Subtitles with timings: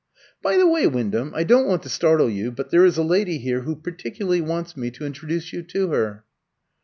[0.41, 3.37] "By the way, Wyndham I don't want to startle you, but there is a lady
[3.37, 6.23] here who particularly wants me to introduce you to her."